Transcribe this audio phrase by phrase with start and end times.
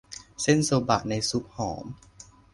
[0.41, 1.85] เส้นโซบะในซุปหอม